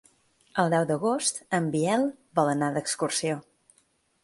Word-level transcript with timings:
El 0.63 0.71
deu 0.73 0.87
d'agost 0.91 1.37
en 1.59 1.69
Biel 1.77 2.07
vol 2.41 2.51
anar 2.55 2.73
d'excursió. 2.79 3.39